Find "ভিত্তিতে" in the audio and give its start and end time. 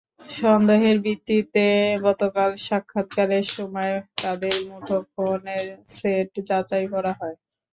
1.05-1.65